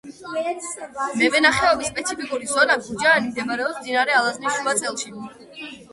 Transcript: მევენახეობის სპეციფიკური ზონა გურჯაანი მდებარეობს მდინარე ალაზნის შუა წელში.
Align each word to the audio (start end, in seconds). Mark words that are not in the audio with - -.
მევენახეობის 1.19 1.91
სპეციფიკური 1.93 2.49
ზონა 2.53 2.77
გურჯაანი 2.87 3.29
მდებარეობს 3.35 3.79
მდინარე 3.83 4.19
ალაზნის 4.23 4.57
შუა 4.57 4.75
წელში. 4.81 5.15